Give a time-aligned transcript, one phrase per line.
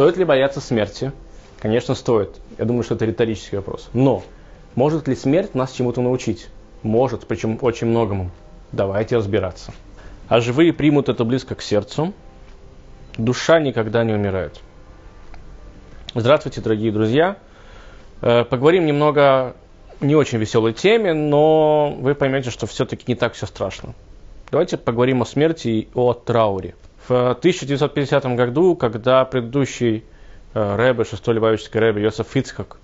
[0.00, 1.12] Стоит ли бояться смерти?
[1.58, 2.40] Конечно, стоит.
[2.56, 3.90] Я думаю, что это риторический вопрос.
[3.92, 4.22] Но
[4.74, 6.48] может ли смерть нас чему-то научить?
[6.82, 8.30] Может, причем очень многому.
[8.72, 9.74] Давайте разбираться.
[10.26, 12.14] А живые примут это близко к сердцу.
[13.18, 14.58] Душа никогда не умирает.
[16.14, 17.36] Здравствуйте, дорогие друзья.
[18.22, 19.54] Э, поговорим немного
[20.00, 23.92] не очень веселой теме, но вы поймете, что все-таки не так все страшно.
[24.50, 26.74] Давайте поговорим о смерти и о трауре.
[27.10, 30.04] В 1950 году, когда предыдущий
[30.54, 32.76] э, рэбе, шестой Любавический рэбе Йосеф Фицхак,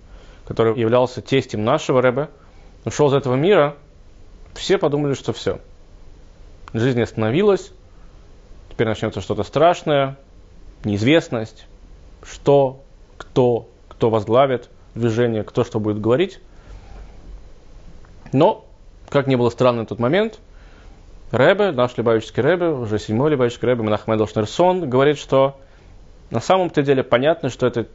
[0.49, 2.29] который являлся тестем нашего рэбе,
[2.85, 3.77] ушел из этого мира,
[4.55, 5.61] все подумали, что все.
[6.73, 7.71] Жизнь остановилась,
[8.69, 10.19] теперь начнется что-то страшное,
[10.83, 11.69] неизвестность,
[12.25, 12.83] что,
[13.19, 16.41] кто, кто возглавит движение, кто что будет говорить.
[18.33, 18.67] Но,
[19.09, 20.41] как ни было странно в тот момент,
[21.37, 25.59] Рэбе, наш Любавический Рэбе, уже седьмой Любавический Рэбе, Менахмед Шнерсон, говорит, что
[26.31, 27.87] на самом-то деле понятно, что это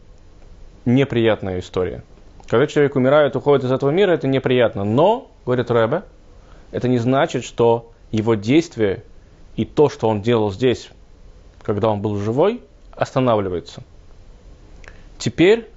[0.86, 2.03] неприятная история.
[2.47, 4.84] Когда человек умирает, уходит из этого мира, это неприятно.
[4.84, 6.03] Но, говорит Рэбе,
[6.72, 9.03] это не значит, что его действия
[9.56, 10.89] и то, что он делал здесь,
[11.64, 13.84] когда он был живой, останавливается.
[15.17, 15.69] Теперь,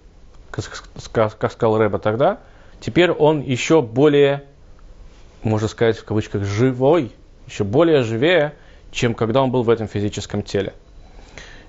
[0.50, 2.40] как сказал Рэбе тогда,
[2.80, 4.44] теперь он еще более,
[5.42, 7.12] можно сказать в кавычках, живой,
[7.46, 8.54] еще более живее,
[8.90, 10.72] чем когда он был в этом физическом теле.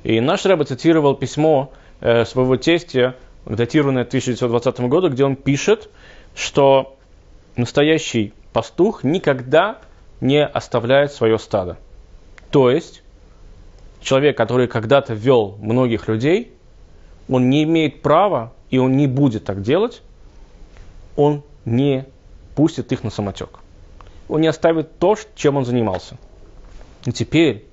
[0.03, 5.89] И наш Рэбе цитировал письмо э, своего тестя, датированное 1920 году, где он пишет,
[6.35, 6.97] что
[7.55, 9.79] настоящий пастух никогда
[10.21, 11.77] не оставляет свое стадо.
[12.51, 13.01] То есть,
[14.01, 16.53] человек, который когда-то вел многих людей,
[17.27, 20.01] он не имеет права, и он не будет так делать,
[21.15, 22.05] он не
[22.55, 23.59] пустит их на самотек
[24.27, 26.17] он не оставит то, чем он занимался.
[27.05, 27.65] И теперь,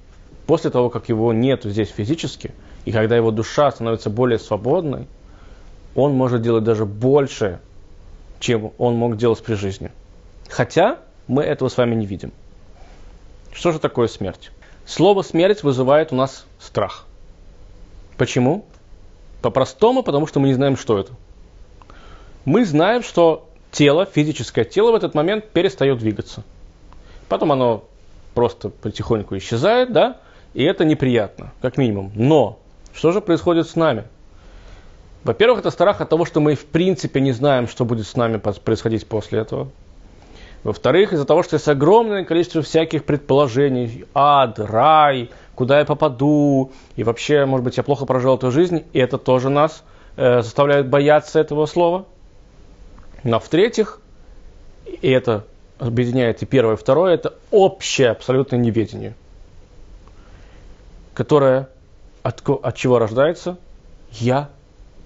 [0.47, 2.53] после того, как его нету здесь физически,
[2.85, 5.07] и когда его душа становится более свободной,
[5.95, 7.61] он может делать даже больше,
[8.41, 9.91] чем он мог делать при жизни.
[10.49, 12.33] Хотя мы этого с вами не видим.
[13.53, 14.51] Что же такое смерть?
[14.85, 17.07] Слово смерть вызывает у нас страх.
[18.17, 18.65] Почему?
[19.41, 21.13] По-простому, потому что мы не знаем, что это.
[22.45, 26.45] Мы знаем, что тело, физическое тело в этот момент перестает двигаться.
[27.29, 27.85] Потом оно
[28.35, 30.19] просто потихоньку исчезает, да,
[30.55, 32.13] и это неприятно, как минимум.
[32.15, 32.59] Но
[32.95, 34.05] что же происходит с нами?
[35.25, 38.39] Во-первых, это страх от того, что мы в принципе не знаем, что будет с нами
[38.39, 39.69] происходить после этого.
[40.65, 47.03] Во-вторых, из-за того, что есть огромное количество всяких предположений, ад, рай, куда я попаду, и
[47.03, 49.83] вообще, может быть, я плохо прожил эту жизнь, и это тоже нас
[50.17, 52.07] э, заставляет бояться этого слова.
[53.25, 54.01] Но в-третьих,
[54.87, 55.45] и это
[55.79, 59.15] объединяет и первое, и второе, это общее абсолютное неведение,
[61.15, 61.69] которое
[62.23, 63.59] от, от чего рождается?
[64.11, 64.51] Я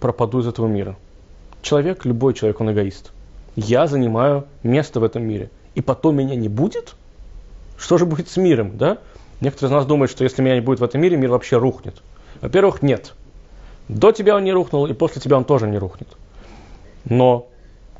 [0.01, 0.97] пропаду из этого мира.
[1.63, 3.13] Человек, любой человек, он эгоист.
[3.57, 5.51] Я занимаю место в этом мире.
[5.75, 6.95] И потом меня не будет?
[7.79, 8.99] Что же будет с миром, да?
[9.41, 12.03] Некоторые из нас думают, что если меня не будет в этом мире, мир вообще рухнет.
[12.41, 13.15] Во-первых, нет.
[13.89, 16.09] До тебя он не рухнул, и после тебя он тоже не рухнет.
[17.05, 17.49] Но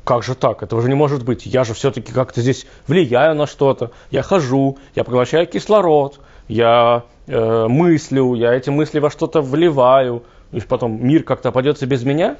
[0.07, 0.63] как же так?
[0.63, 1.45] Это уже не может быть.
[1.45, 3.91] Я же все-таки как-то здесь влияю на что-то.
[4.09, 10.23] Я хожу, я поглощаю кислород, я э, мыслю, я эти мысли во что-то вливаю.
[10.53, 12.37] И потом мир как-то обойдется без меня?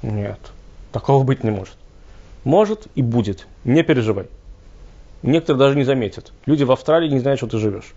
[0.00, 0.38] Нет,
[0.92, 1.74] такого быть не может.
[2.44, 3.48] Может и будет.
[3.64, 4.28] Не переживай.
[5.24, 6.32] Некоторые даже не заметят.
[6.46, 7.94] Люди в Австралии не знают, что ты живешь.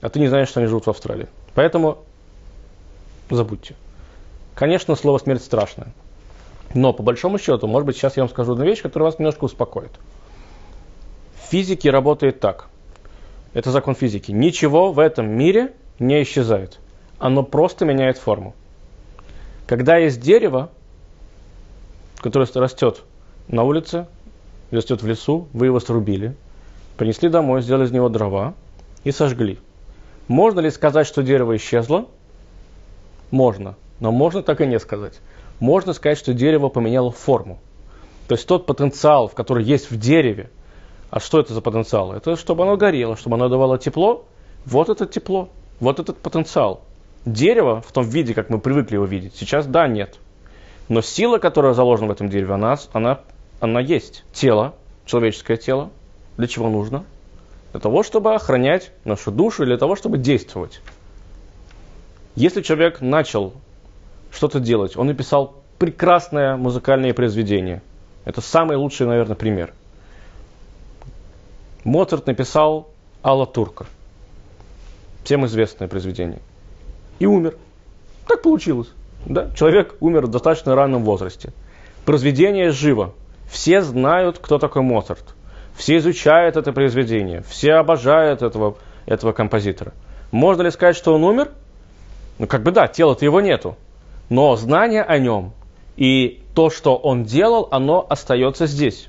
[0.00, 1.28] А ты не знаешь, что они живут в Австралии.
[1.54, 1.98] Поэтому
[3.30, 3.76] забудьте.
[4.56, 5.92] Конечно, слово смерть страшное.
[6.74, 9.44] Но по большому счету, может быть, сейчас я вам скажу одну вещь, которая вас немножко
[9.44, 9.92] успокоит.
[11.42, 12.68] В физике работает так.
[13.54, 14.32] Это закон физики.
[14.32, 16.78] Ничего в этом мире не исчезает.
[17.18, 18.54] Оно просто меняет форму.
[19.66, 20.70] Когда есть дерево,
[22.18, 23.02] которое растет
[23.48, 24.06] на улице,
[24.70, 26.36] растет в лесу, вы его срубили,
[26.96, 28.54] принесли домой, сделали из него дрова
[29.04, 29.58] и сожгли.
[30.28, 32.06] Можно ли сказать, что дерево исчезло?
[33.30, 33.76] Можно.
[34.00, 35.20] Но можно так и не сказать
[35.60, 37.58] можно сказать, что дерево поменяло форму.
[38.28, 40.50] То есть тот потенциал, который есть в дереве,
[41.10, 42.12] а что это за потенциал?
[42.12, 44.24] Это чтобы оно горело, чтобы оно давало тепло.
[44.64, 45.48] Вот это тепло,
[45.78, 46.82] вот этот потенциал.
[47.24, 50.16] Дерево в том виде, как мы привыкли его видеть, сейчас да, нет.
[50.88, 53.20] Но сила, которая заложена в этом дереве, она, она,
[53.60, 54.24] она есть.
[54.32, 55.90] Тело, человеческое тело,
[56.36, 57.04] для чего нужно?
[57.72, 60.80] Для того, чтобы охранять нашу душу, для того, чтобы действовать.
[62.34, 63.54] Если человек начал
[64.36, 64.96] что-то делать.
[64.96, 67.82] Он написал прекрасное музыкальное произведение.
[68.24, 69.72] Это самый лучший, наверное, пример.
[71.84, 72.88] Моцарт написал
[73.24, 73.86] Алла Турка.
[75.24, 76.40] Всем известное произведение.
[77.18, 77.56] И умер.
[78.28, 78.88] Так получилось.
[79.24, 79.50] Да?
[79.56, 81.52] Человек умер в достаточно раннем возрасте.
[82.04, 83.12] Произведение живо.
[83.50, 85.24] Все знают, кто такой Моцарт.
[85.76, 87.42] Все изучают это произведение.
[87.48, 89.92] Все обожают этого, этого композитора.
[90.30, 91.50] Можно ли сказать, что он умер?
[92.38, 93.76] Ну, как бы да, тела-то его нету.
[94.28, 95.52] Но знание о нем
[95.96, 99.08] и то, что он делал, оно остается здесь.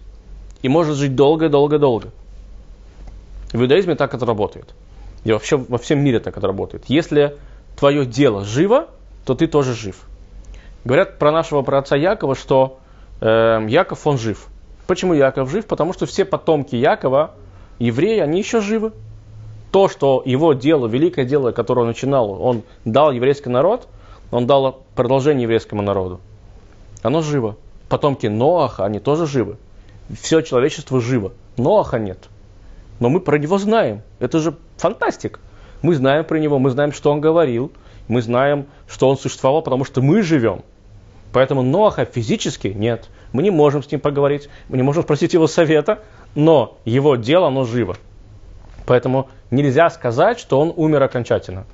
[0.61, 2.11] И может жить долго-долго-долго.
[3.53, 4.73] В иудаизме так это работает.
[5.23, 6.83] И вообще во всем мире так это работает.
[6.87, 7.37] Если
[7.77, 8.87] твое дело живо,
[9.25, 10.05] то ты тоже жив.
[10.85, 12.79] Говорят про нашего праотца Якова, что
[13.19, 14.47] э, Яков, он жив.
[14.87, 15.65] Почему Яков жив?
[15.65, 17.31] Потому что все потомки Якова,
[17.79, 18.93] евреи, они еще живы.
[19.71, 23.87] То, что его дело, великое дело, которое он начинал, он дал еврейский народ,
[24.31, 26.19] он дал продолжение еврейскому народу.
[27.01, 27.55] Оно живо.
[27.89, 29.57] Потомки Ноаха, они тоже живы.
[30.21, 31.31] Все человечество живо.
[31.57, 32.29] Ноаха нет.
[32.99, 34.01] Но мы про него знаем.
[34.19, 35.39] Это же фантастик.
[35.81, 37.71] Мы знаем про него, мы знаем, что он говорил,
[38.07, 40.63] мы знаем, что он существовал, потому что мы живем.
[41.31, 43.09] Поэтому Ноаха физически нет.
[43.31, 45.99] Мы не можем с ним поговорить, мы не можем спросить его совета,
[46.33, 47.95] но его дело, оно живо.
[48.85, 51.65] Поэтому нельзя сказать, что он умер окончательно.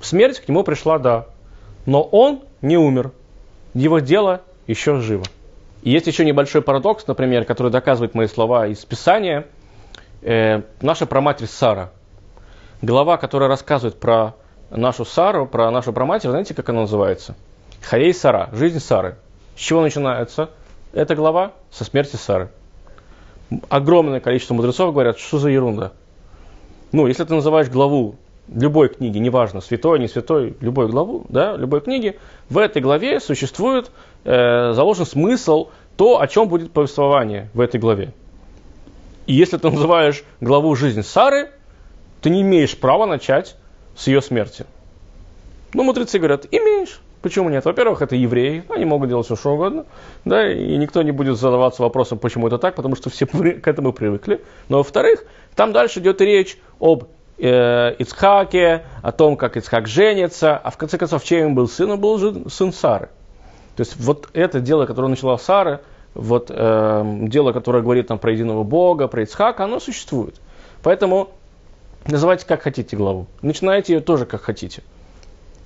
[0.00, 1.26] Смерть к нему пришла, да.
[1.86, 3.12] Но он не умер.
[3.74, 5.24] Его дело еще живо.
[5.82, 9.46] И есть еще небольшой парадокс, например, который доказывает мои слова из Писания.
[10.22, 11.90] Э, наша праматерь Сара.
[12.80, 14.34] Глава, которая рассказывает про
[14.70, 17.34] нашу Сару, про нашу праматерь, знаете, как она называется?
[17.80, 19.16] Хаей Сара, жизнь Сары.
[19.56, 20.50] С чего начинается
[20.92, 21.52] эта глава?
[21.70, 22.50] Со смерти Сары.
[23.68, 25.92] Огромное количество мудрецов говорят, что за ерунда.
[26.92, 28.16] Ну, если ты называешь главу
[28.48, 32.18] любой книги, неважно, святой, не святой, любой главу, да, любой книги,
[32.48, 33.90] в этой главе существует
[34.24, 38.12] э, заложен смысл, то, о чем будет повествование в этой главе.
[39.26, 41.50] И если ты называешь главу «Жизнь Сары»,
[42.20, 43.56] ты не имеешь права начать
[43.96, 44.64] с ее смерти.
[45.74, 47.00] Ну, мудрецы говорят, имеешь.
[47.20, 47.64] Почему нет?
[47.64, 49.86] Во-первых, это евреи, они могут делать все, что угодно,
[50.24, 53.92] да, и никто не будет задаваться вопросом, почему это так, потому что все к этому
[53.92, 54.42] привыкли.
[54.68, 55.24] Но во-вторых,
[55.54, 57.04] там дальше идет речь об
[57.38, 61.90] э, Ицхаке, о том, как Ицхак женится, а в конце концов, чьим был сын?
[61.90, 63.08] Он был сын Сары.
[63.76, 65.80] То есть вот это дело, которое начала Сара,
[66.14, 70.34] вот э, дело, которое говорит там про единого Бога, про Ицхака, оно существует.
[70.82, 71.30] Поэтому
[72.06, 73.26] называйте как хотите главу.
[73.40, 74.82] Начинайте ее тоже как хотите.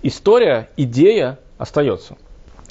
[0.03, 2.17] История, идея остается.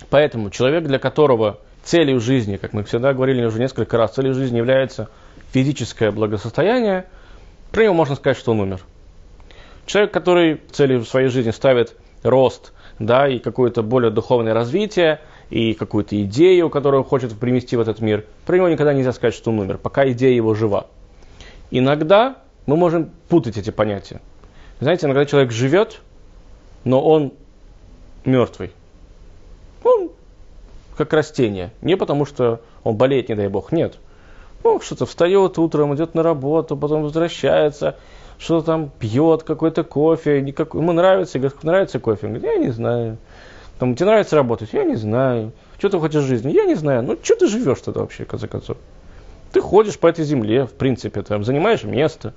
[0.10, 4.58] Поэтому человек, для которого целью жизни, как мы всегда говорили уже несколько раз, целью жизни
[4.58, 5.10] является
[5.52, 7.06] физическое благосостояние,
[7.76, 8.80] про него можно сказать, что он умер.
[9.86, 11.94] Человек, который целью своей жизни ставит
[12.24, 15.20] рост, да, и какое-то более духовное развитие,
[15.50, 19.52] и какую-то идею, которую хочет принести в этот мир, про него никогда нельзя сказать, что
[19.52, 20.88] он умер, пока идея его жива.
[21.70, 24.22] Иногда мы можем путать эти понятия.
[24.80, 26.00] Знаете, иногда человек живет,
[26.86, 27.34] но он
[28.24, 28.72] мертвый.
[29.84, 30.12] Он
[30.96, 31.72] как растение.
[31.82, 33.98] Не потому, что он болеет, не дай бог, нет.
[34.66, 37.98] Ну, что-то встает утром, идет на работу, потом возвращается,
[38.40, 40.42] что-то там пьет, какой-то кофе.
[40.42, 40.74] Никак...
[40.74, 42.26] Ему нравится, говорит, нравится кофе?
[42.26, 43.20] Он говорит, я не знаю.
[43.78, 44.70] Там, тебе нравится работать?
[44.74, 45.52] Я не знаю.
[45.78, 46.52] Что ты хочешь в жизни?
[46.52, 47.04] Я не знаю.
[47.04, 48.78] Ну, что ты живешь тогда вообще, в конце концов?
[49.52, 52.34] Ты ходишь по этой земле, в принципе, там, занимаешь место,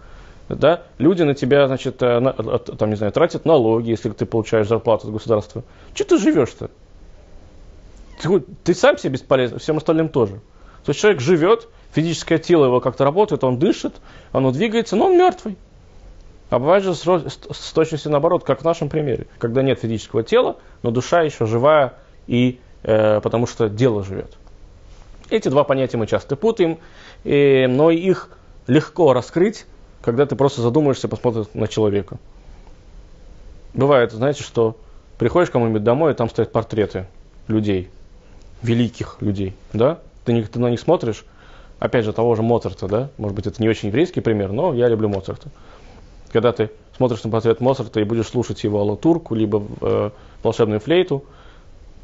[0.51, 4.69] да, люди на тебя, значит, э, на, там, не знаю, тратят налоги, если ты получаешь
[4.69, 5.65] зарплату от государства.
[5.95, 6.69] Что ты живешь-то?
[8.21, 10.43] Ты, ты сам себе бесполезен, всем остальным тоже.
[10.85, 13.97] То есть человек живет, физическое тело его как-то работает, он дышит,
[14.33, 15.57] оно двигается, но он мертвый.
[16.51, 20.57] А бывает же с, с точностью наоборот, как в нашем примере, когда нет физического тела,
[20.83, 21.95] но душа еще живая,
[22.27, 24.37] и, э, потому что дело живет.
[25.29, 26.79] Эти два понятия мы часто путаем,
[27.25, 28.31] и, но их
[28.67, 29.67] легко раскрыть,
[30.03, 32.19] когда ты просто задумаешься, посмотришь на человека.
[33.75, 34.77] Бывает, знаете, что
[35.19, 37.07] приходишь кому-нибудь домой, и там стоят портреты
[37.47, 37.91] людей,
[38.63, 39.99] великих людей, да?
[40.33, 41.25] Ты, на них смотришь,
[41.79, 43.11] опять же, того же Моцарта, да?
[43.19, 45.51] Может быть, это не очень еврейский пример, но я люблю Моцарта
[46.33, 50.11] когда ты смотришь на портрет Моцарта и будешь слушать его алатурку, либо э,
[50.43, 51.25] волшебную флейту,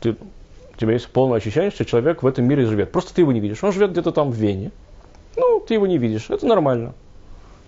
[0.00, 2.92] ты, у тебя есть полное ощущение, что человек в этом мире живет.
[2.92, 3.62] Просто ты его не видишь.
[3.62, 4.70] Он живет где-то там в Вене.
[5.36, 6.30] Ну, ты его не видишь.
[6.30, 6.94] Это нормально.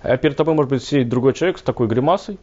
[0.02, 2.38] А перед тобой может быть сидеть другой человек с такой гримасой,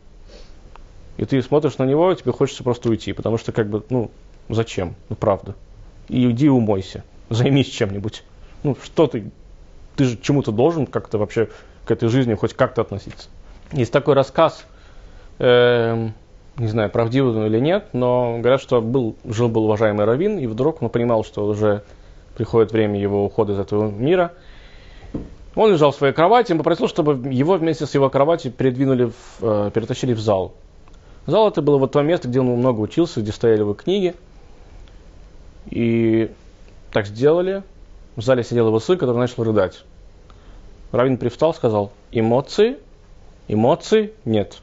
[1.17, 4.11] и ты смотришь на него, и тебе хочется просто уйти, потому что как бы, ну,
[4.49, 4.95] зачем?
[5.09, 5.55] Ну, правда.
[6.09, 7.03] И иди умойся,
[7.33, 8.23] займись чем-нибудь.
[8.63, 9.31] Ну, что ты,
[9.95, 11.49] ты же чему-то должен как-то вообще
[11.85, 13.27] к этой жизни хоть как-то относиться.
[13.71, 14.65] Есть такой рассказ,
[15.39, 16.09] э,
[16.57, 20.81] не знаю, правдивый он или нет, но говорят, что был, жил-был уважаемый Равин, и вдруг
[20.81, 21.83] он понимал, что уже
[22.35, 24.33] приходит время его ухода из этого мира.
[25.55, 29.15] Он лежал в своей кровати, и попросил, чтобы его вместе с его кроватью передвинули, в,
[29.41, 30.53] э, перетащили в зал.
[31.25, 34.15] Зал это было вот то место, где он много учился, где стояли его книги.
[35.69, 36.31] И
[36.93, 37.63] так сделали.
[38.15, 39.83] В зале сидел его сын, который начал рыдать.
[40.91, 42.77] Равин привстал, сказал, эмоции,
[43.47, 44.59] эмоций нет.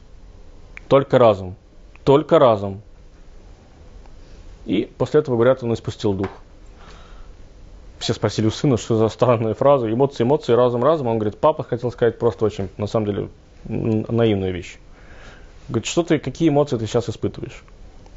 [0.87, 1.55] Только разум.
[2.05, 2.81] Только разум.
[4.65, 6.29] И после этого, говорят, он испустил дух.
[7.99, 9.91] Все спросили у сына, что за странная фраза.
[9.91, 11.07] Эмоции, эмоции, разум, разум.
[11.07, 13.29] Он говорит, папа хотел сказать просто очень, на самом деле,
[13.65, 14.77] наивную вещь.
[15.67, 17.63] Говорит, что ты, какие эмоции ты сейчас испытываешь?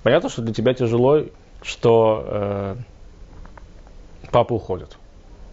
[0.05, 1.25] Понятно, что для тебя тяжело,
[1.63, 2.77] что э,
[4.35, 4.97] папа уходит.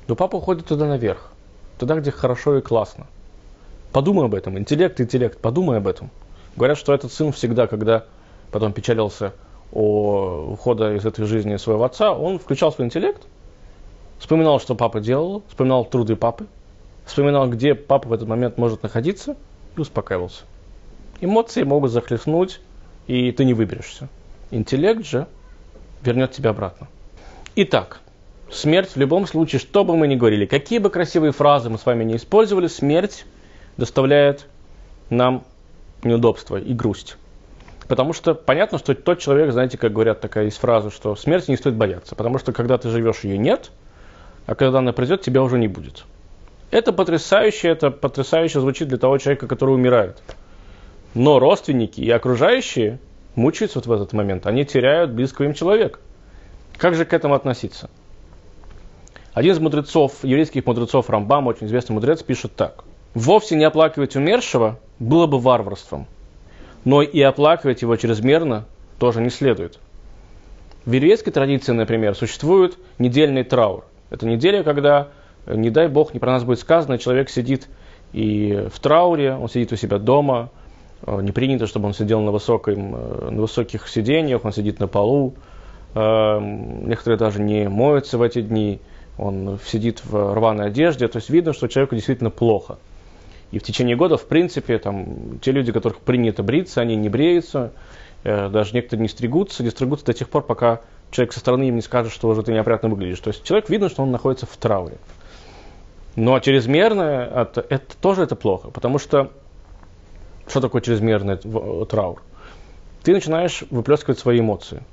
[0.07, 1.31] Но папа уходит туда наверх,
[1.77, 3.05] туда, где хорошо и классно.
[3.91, 4.57] Подумай об этом.
[4.57, 6.09] Интеллект, интеллект, подумай об этом.
[6.55, 8.05] Говорят, что этот сын всегда, когда
[8.51, 9.33] потом печалился
[9.71, 13.21] о ухода из этой жизни своего отца, он включал свой интеллект,
[14.17, 16.47] вспоминал, что папа делал, вспоминал труды папы,
[17.05, 19.35] вспоминал, где папа в этот момент может находиться,
[19.77, 20.45] и успокаивался.
[21.19, 22.59] Эмоции могут захлестнуть,
[23.05, 24.09] и ты не выберешься.
[24.49, 25.27] Интеллект же
[26.01, 26.87] вернет тебя обратно.
[27.55, 28.01] Итак,
[28.51, 31.85] смерть в любом случае, что бы мы ни говорили, какие бы красивые фразы мы с
[31.85, 33.25] вами не использовали, смерть
[33.77, 34.47] доставляет
[35.09, 35.43] нам
[36.03, 37.17] неудобства и грусть.
[37.87, 41.57] Потому что понятно, что тот человек, знаете, как говорят, такая есть фраза, что смерти не
[41.57, 42.15] стоит бояться.
[42.15, 43.71] Потому что когда ты живешь, ее нет,
[44.45, 46.05] а когда она придет, тебя уже не будет.
[46.69, 50.21] Это потрясающе, это потрясающе звучит для того человека, который умирает.
[51.13, 52.99] Но родственники и окружающие
[53.35, 54.47] мучаются вот в этот момент.
[54.47, 55.99] Они теряют близкого им человека.
[56.77, 57.89] Как же к этому относиться?
[59.33, 62.83] Один из мудрецов, еврейских мудрецов Рамбам, очень известный мудрец, пишет так.
[63.13, 66.05] «Вовсе не оплакивать умершего было бы варварством,
[66.83, 68.65] но и оплакивать его чрезмерно
[68.99, 69.79] тоже не следует.
[70.85, 73.85] В еврейской традиции, например, существует недельный траур.
[74.09, 75.09] Это неделя, когда,
[75.47, 77.69] не дай бог, не про нас будет сказано, человек сидит
[78.11, 80.49] и в трауре, он сидит у себя дома,
[81.05, 84.87] э, не принято, чтобы он сидел на, высоком, э, на высоких сиденьях, он сидит на
[84.87, 85.35] полу,
[85.95, 86.39] э,
[86.83, 88.81] некоторые даже не моются в эти дни,
[89.17, 92.77] он сидит в рваной одежде, то есть видно, что человеку действительно плохо.
[93.51, 97.73] И в течение года, в принципе, там, те люди, которых принято бриться, они не бреются,
[98.23, 101.75] э, даже некоторые не стригутся, не стригутся до тех пор, пока человек со стороны им
[101.75, 103.19] не скажет, что уже ты неопрятно выглядишь.
[103.19, 104.97] То есть человек видно, что он находится в трауре.
[106.15, 109.31] Но чрезмерное, это, это тоже это плохо, потому что
[110.47, 111.37] что такое чрезмерный
[111.85, 112.21] траур?
[113.03, 114.83] Ты начинаешь выплескивать свои эмоции.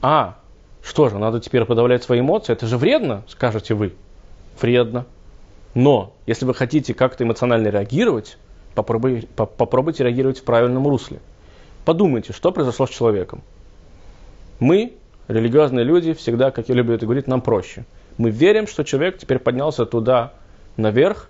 [0.00, 0.36] А,
[0.82, 2.52] что же, надо теперь подавлять свои эмоции?
[2.52, 3.94] Это же вредно, скажете вы.
[4.60, 5.06] Вредно.
[5.74, 8.38] Но, если вы хотите как-то эмоционально реагировать,
[8.74, 11.20] попробуйте, попробуйте реагировать в правильном русле.
[11.84, 13.42] Подумайте, что произошло с человеком.
[14.58, 14.94] Мы,
[15.28, 17.84] религиозные люди, всегда, как я люблю это говорить, нам проще.
[18.18, 20.32] Мы верим, что человек теперь поднялся туда,
[20.76, 21.28] наверх,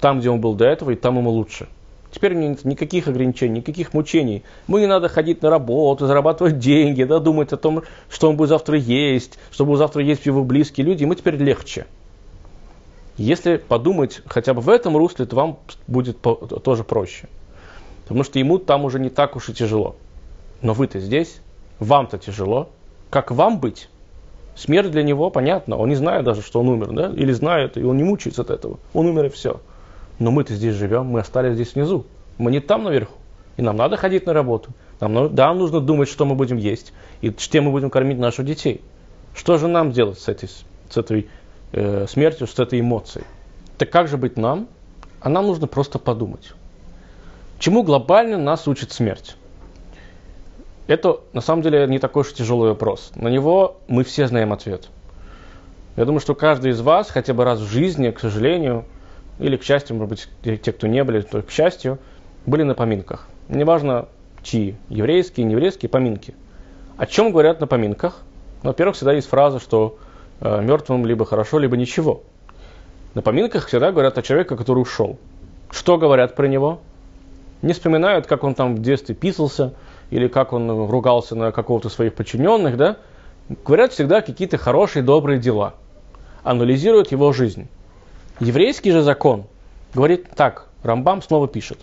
[0.00, 1.68] там, где он был до этого, и там ему лучше.
[2.12, 4.44] Теперь нет никаких ограничений, никаких мучений.
[4.68, 8.50] Ему не надо ходить на работу, зарабатывать деньги, да, думать о том, что он будет
[8.50, 11.02] завтра есть, что будут завтра есть его близкие люди.
[11.02, 11.86] Ему теперь легче.
[13.16, 17.28] Если подумать хотя бы в этом русле, то вам будет тоже проще.
[18.02, 19.96] Потому что ему там уже не так уж и тяжело.
[20.60, 21.40] Но вы-то здесь,
[21.78, 22.68] вам-то тяжело.
[23.08, 23.88] Как вам быть?
[24.54, 27.08] Смерть для него, понятно, он не знает даже, что он умер, да?
[27.08, 28.78] Или знает, и он не мучается от этого.
[28.92, 29.60] Он умер и все.
[30.22, 32.06] Но мы-то здесь живем, мы остались здесь внизу.
[32.38, 33.14] Мы не там наверху.
[33.56, 34.70] И нам надо ходить на работу.
[35.00, 38.82] Нам, да, нужно думать, что мы будем есть, и чем мы будем кормить наших детей.
[39.34, 41.28] Что же нам делать с этой, с этой
[41.72, 43.26] э, смертью, с этой эмоцией.
[43.78, 44.68] Так как же быть нам?
[45.20, 46.52] А нам нужно просто подумать.
[47.58, 49.36] Чему глобально нас учит смерть?
[50.86, 53.10] Это на самом деле не такой уж тяжелый вопрос.
[53.16, 54.88] На него мы все знаем ответ.
[55.96, 58.84] Я думаю, что каждый из вас хотя бы раз в жизни, к сожалению,
[59.38, 60.28] или к счастью, может быть,
[60.62, 61.98] те, кто не были, то к счастью,
[62.46, 63.26] были на поминках.
[63.48, 64.08] Неважно,
[64.42, 66.34] чьи, еврейские, нееврейские поминки.
[66.96, 68.22] О чем говорят на поминках?
[68.62, 69.98] Ну, во-первых, всегда есть фраза, что
[70.44, 72.24] Э, мертвым либо хорошо, либо ничего.
[73.14, 75.18] На поминках всегда говорят о человеке, который ушел.
[75.70, 76.80] Что говорят про него?
[77.62, 79.74] Не вспоминают, как он там в детстве писался,
[80.10, 82.96] или как он ругался на какого-то своих подчиненных, да?
[83.64, 85.74] Говорят всегда какие-то хорошие, добрые дела.
[86.42, 87.68] Анализируют его жизнь.
[88.42, 89.44] Еврейский же закон
[89.94, 91.78] говорит так, Рамбам снова пишет,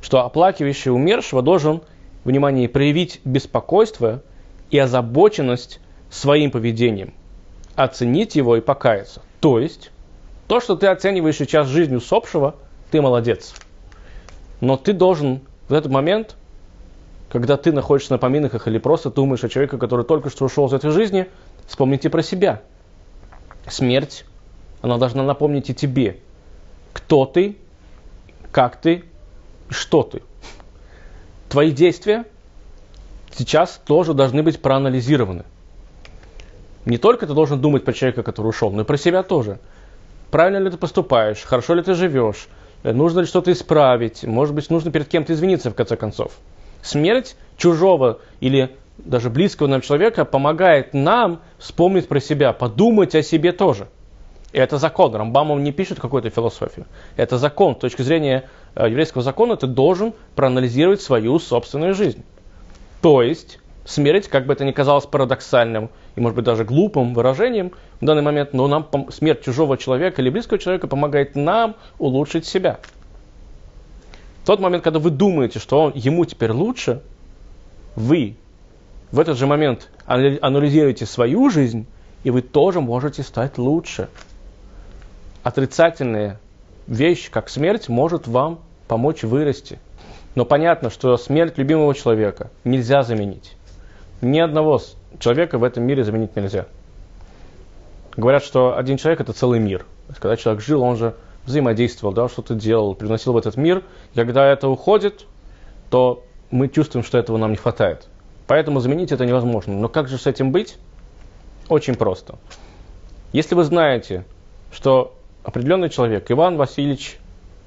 [0.00, 1.82] что оплакивающий умершего должен,
[2.24, 4.22] внимание, проявить беспокойство
[4.70, 7.12] и озабоченность своим поведением–
[7.76, 9.20] оценить его и покаяться.
[9.40, 9.90] То есть,
[10.48, 12.54] то, что ты оцениваешь сейчас жизнь усопшего,
[12.90, 13.52] ты молодец.
[14.62, 16.36] Но ты должен в этот момент,
[17.28, 20.72] когда ты находишься на поминках или просто думаешь о человеке, который только что ушел из
[20.72, 21.26] этой жизни,
[21.66, 22.62] вспомните про себя.
[23.68, 24.24] Смерть,
[24.86, 26.18] она должна напомнить и тебе,
[26.92, 27.56] кто ты,
[28.50, 29.04] как ты,
[29.68, 30.22] что ты.
[31.48, 32.24] Твои действия
[33.32, 35.44] сейчас тоже должны быть проанализированы–
[36.86, 39.58] Не только ты должен думать про человека, который ушел, но и про себя тоже.
[40.30, 42.46] Правильно ли ты поступаешь, хорошо ли ты живешь,
[42.84, 46.32] нужно ли что-то исправить, может быть, нужно перед кем-то извиниться в конце концов.
[46.82, 53.50] Смерть чужого или даже близкого нам человека помогает нам вспомнить про себя, подумать о себе
[53.50, 53.88] тоже.
[54.52, 55.14] И это закон.
[55.14, 56.86] Рамбамов не пишет какую-то философию.
[57.16, 57.76] Это закон.
[57.76, 62.24] С точки зрения э, еврейского закона ты должен проанализировать свою собственную жизнь.
[63.02, 67.72] То есть смерть, как бы это ни казалось парадоксальным и, может быть, даже глупым выражением
[68.00, 72.78] в данный момент, но нам смерть чужого человека или близкого человека помогает нам улучшить себя.
[74.42, 77.02] В тот момент, когда вы думаете, что он, ему теперь лучше,
[77.96, 78.36] вы
[79.10, 81.86] в этот же момент анализируете свою жизнь,
[82.24, 84.08] и вы тоже можете стать лучше.
[85.46, 86.40] Отрицательная
[86.88, 89.78] вещь, как смерть, может вам помочь вырасти.
[90.34, 93.56] Но понятно, что смерть любимого человека нельзя заменить.
[94.20, 94.80] Ни одного
[95.20, 96.66] человека в этом мире заменить нельзя.
[98.16, 99.86] Говорят, что один человек это целый мир.
[100.18, 103.84] Когда человек жил, он же взаимодействовал, да, что-то делал, приносил в этот мир.
[104.14, 105.26] И когда это уходит,
[105.90, 108.08] то мы чувствуем, что этого нам не хватает.
[108.48, 109.74] Поэтому заменить это невозможно.
[109.74, 110.76] Но как же с этим быть?
[111.68, 112.34] Очень просто.
[113.32, 114.24] Если вы знаете,
[114.72, 115.12] что
[115.46, 117.18] определенный человек, Иван Васильевич,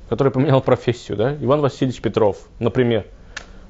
[0.09, 3.05] который поменял профессию, да, Иван Васильевич Петров, например,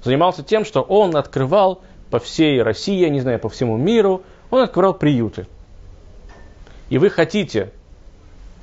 [0.03, 4.63] занимался тем, что он открывал по всей России, я не знаю, по всему миру, он
[4.63, 5.45] открывал приюты.
[6.89, 7.71] И вы хотите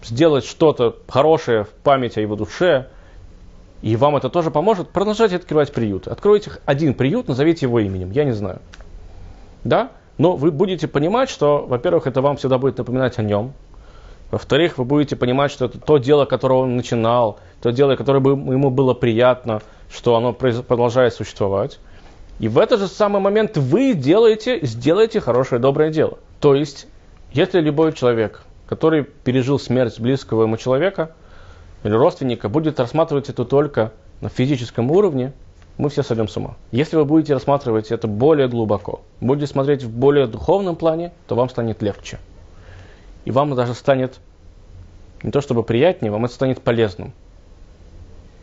[0.02, 2.88] сделать что-то хорошее в память о его душе,
[3.82, 6.10] и вам это тоже поможет, продолжайте открывать приюты.
[6.10, 8.58] Откройте один приют, назовите его именем, я не знаю.
[9.62, 9.92] Да?
[10.18, 13.52] Но вы будете понимать, что, во-первых, это вам всегда будет напоминать о нем.
[14.30, 18.32] Во-вторых, вы будете понимать, что это то дело, которое он начинал, то дело, которое бы
[18.32, 21.78] ему было приятно, что оно продолжает существовать.
[22.38, 26.18] И в этот же самый момент вы делаете, сделаете хорошее, доброе дело.
[26.40, 26.86] То есть,
[27.32, 31.12] если любой человек, который пережил смерть близкого ему человека
[31.82, 35.32] или родственника, будет рассматривать это только на физическом уровне,
[35.78, 36.56] мы все сойдем с ума.
[36.72, 41.48] Если вы будете рассматривать это более глубоко, будете смотреть в более духовном плане, то вам
[41.48, 42.18] станет легче.
[43.26, 44.20] И вам даже станет
[45.22, 47.12] не то чтобы приятнее, вам это станет полезным.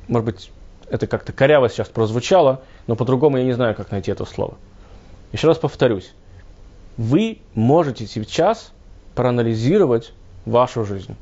[0.07, 0.51] Может быть,
[0.89, 4.55] это как-то коряво сейчас прозвучало, но по-другому я не знаю, как найти это слово.
[5.31, 6.13] Еще раз повторюсь.
[6.97, 8.73] Вы можете сейчас
[9.15, 10.13] проанализировать
[10.45, 11.15] вашу жизнь.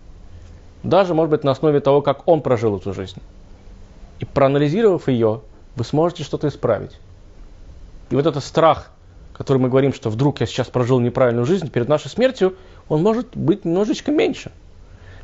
[0.83, 3.21] Даже, может быть, на основе того, как он прожил эту жизнь.
[4.19, 5.41] И проанализировав ее,
[5.75, 6.97] вы сможете что-то исправить.
[8.09, 8.91] И вот этот страх,
[9.33, 12.55] который мы говорим, что вдруг я сейчас прожил неправильную жизнь перед нашей смертью,
[12.89, 14.51] он может быть немножечко меньше.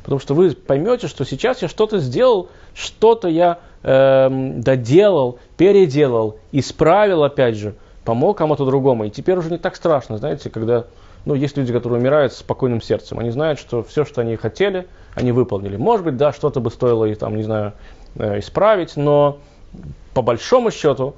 [0.02, 7.24] Потому что вы поймете, что сейчас я что-то сделал, что-то я э, доделал, переделал, исправил
[7.24, 9.04] опять же, помог кому-то другому.
[9.04, 10.86] И теперь уже не так страшно, знаете, когда
[11.26, 13.18] ну, есть люди, которые умирают с спокойным сердцем.
[13.18, 15.76] Они знают, что все, что они хотели, они выполнили.
[15.76, 17.74] Может быть, да, что-то бы стоило, и, там, не знаю,
[18.16, 19.38] э, исправить, но
[20.14, 21.14] по большому счету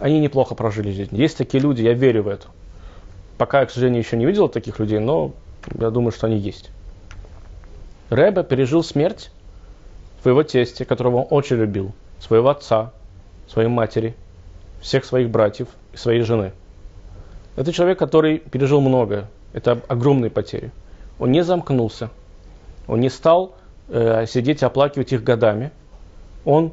[0.00, 1.16] они неплохо прожили жизнь.
[1.16, 2.48] Есть такие люди, я верю в это.
[3.38, 5.30] Пока я, к сожалению, еще не видел таких людей, но
[5.78, 6.70] я думаю, что они есть.
[8.10, 9.30] Рэбе пережил смерть
[10.22, 12.92] своего тестя, которого он очень любил, своего отца,
[13.48, 14.14] своей матери,
[14.80, 16.52] всех своих братьев и своей жены.
[17.56, 19.28] Это человек, который пережил многое.
[19.52, 20.70] Это огромные потери.
[21.18, 22.10] Он не замкнулся.
[22.86, 23.54] Он не стал
[23.88, 25.70] э, сидеть и оплакивать их годами.
[26.44, 26.72] Он,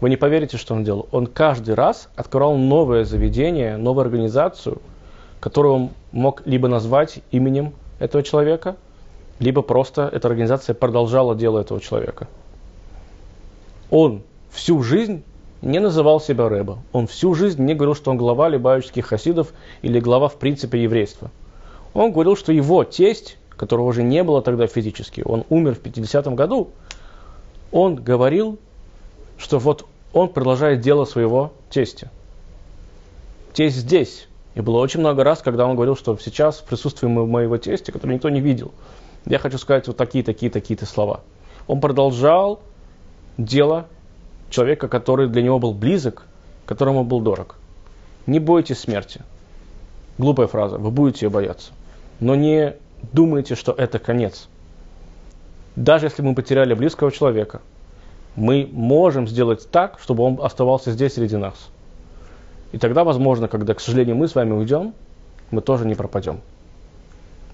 [0.00, 1.08] вы не поверите, что он делал.
[1.10, 4.80] Он каждый раз открывал новое заведение, новую организацию,
[5.40, 8.76] которую он мог либо назвать именем этого человека–
[9.42, 12.28] либо просто эта организация продолжала дело этого человека.
[13.90, 15.24] Он всю жизнь
[15.62, 16.78] не называл себя Рэба.
[16.92, 21.32] Он всю жизнь не говорил, что он глава либающих хасидов или глава в принципе еврейства.
[21.92, 26.36] Он говорил, что его тесть, которого уже не было тогда физически, он умер в 50-м
[26.36, 26.70] году,
[27.72, 28.58] он говорил,
[29.38, 32.10] что вот он продолжает дело своего тестя.
[33.54, 34.28] Тесть здесь.
[34.54, 38.14] И было очень много раз, когда он говорил, что сейчас в присутствии моего тестя, который
[38.14, 38.72] никто не видел,
[39.24, 41.20] я хочу сказать вот такие, такие, такие-то слова.
[41.66, 42.60] Он продолжал
[43.38, 43.86] дело
[44.50, 46.26] человека, который для него был близок,
[46.66, 47.56] которому был дорог.
[48.26, 49.22] Не бойтесь смерти.
[50.18, 51.72] Глупая фраза, вы будете ее бояться.
[52.20, 52.76] Но не
[53.12, 54.48] думайте, что это конец.
[55.74, 57.62] Даже если мы потеряли близкого человека,
[58.36, 61.71] мы можем сделать так, чтобы он оставался здесь среди нас.
[62.72, 64.94] И тогда, возможно, когда, к сожалению, мы с вами уйдем,
[65.50, 66.40] мы тоже не пропадем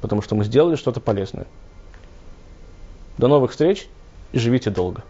[0.00, 1.46] потому что мы сделали что-то полезное.
[3.16, 3.88] До новых встреч
[4.32, 5.02] и живите долго.